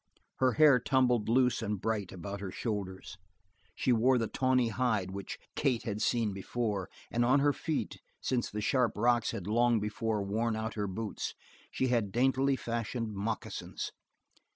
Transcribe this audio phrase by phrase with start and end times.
[0.37, 3.19] Her hair tumbled loose and bright about her shoulders;
[3.75, 8.49] she wore the tawny hide which Kate had seen before, and on her feet, since
[8.49, 11.35] the sharp rocks had long before worn out her boots,
[11.69, 13.91] she had daintily fashioned moccasins.